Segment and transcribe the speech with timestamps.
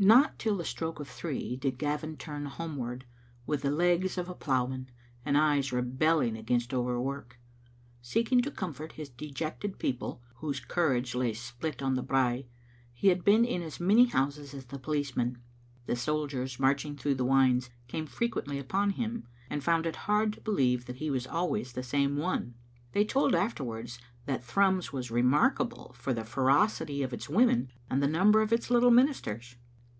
[0.00, 3.04] Not till the stroke of three did Gavin turn homeward,
[3.48, 4.88] with the legs of a ploughman,
[5.24, 7.40] and eyes rebelling against over work.
[8.00, 12.46] Seeking to comfort his dejected people, whose conrage lay spilt on the brae,
[12.94, 15.38] he had been in as many houses as the policemen.
[15.86, 20.40] The soldiers marching through the wynds came frequently upon him, and found it hard to
[20.42, 22.54] believe that he was always the same one.
[22.92, 28.00] They told afterwards that Thrums was remark able for the ferocity of its women, and
[28.00, 29.56] the number of its little ministers.